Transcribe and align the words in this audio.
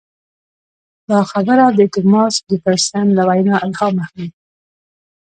دا 1.09 1.19
خبره 1.31 1.65
د 1.77 1.79
توماس 1.93 2.35
جفرسن 2.49 3.05
له 3.17 3.23
وینا 3.29 3.55
الهام 3.65 3.95
اخلي. 4.05 4.27